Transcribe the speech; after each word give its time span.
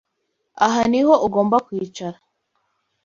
Aha 0.65 0.81
niho 0.91 1.13
ugomba 1.27 1.55
kwicara. 1.65 2.17